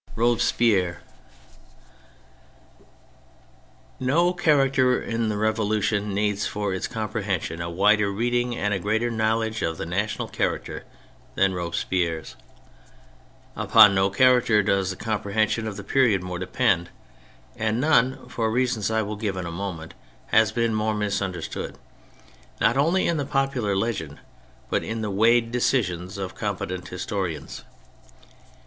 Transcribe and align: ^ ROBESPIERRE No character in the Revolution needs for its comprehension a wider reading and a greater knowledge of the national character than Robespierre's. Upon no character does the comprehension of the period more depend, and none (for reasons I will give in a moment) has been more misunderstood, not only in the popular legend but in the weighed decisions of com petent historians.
^ 0.15 0.17
ROBESPIERRE 0.17 1.01
No 3.99 4.33
character 4.33 4.99
in 4.99 5.29
the 5.29 5.37
Revolution 5.37 6.15
needs 6.15 6.47
for 6.47 6.73
its 6.73 6.87
comprehension 6.87 7.61
a 7.61 7.69
wider 7.69 8.09
reading 8.09 8.57
and 8.57 8.73
a 8.73 8.79
greater 8.79 9.11
knowledge 9.11 9.61
of 9.61 9.77
the 9.77 9.85
national 9.85 10.27
character 10.27 10.85
than 11.35 11.53
Robespierre's. 11.53 12.35
Upon 13.55 13.93
no 13.93 14.09
character 14.09 14.63
does 14.63 14.89
the 14.89 14.95
comprehension 14.95 15.67
of 15.67 15.77
the 15.77 15.83
period 15.83 16.23
more 16.23 16.39
depend, 16.39 16.89
and 17.55 17.79
none 17.79 18.27
(for 18.27 18.49
reasons 18.49 18.89
I 18.89 19.03
will 19.03 19.17
give 19.17 19.37
in 19.37 19.45
a 19.45 19.51
moment) 19.51 19.93
has 20.29 20.51
been 20.51 20.73
more 20.73 20.95
misunderstood, 20.95 21.77
not 22.59 22.75
only 22.75 23.07
in 23.07 23.17
the 23.17 23.23
popular 23.25 23.75
legend 23.75 24.17
but 24.67 24.83
in 24.83 25.01
the 25.01 25.11
weighed 25.11 25.51
decisions 25.51 26.17
of 26.17 26.33
com 26.33 26.57
petent 26.57 26.87
historians. 26.87 27.63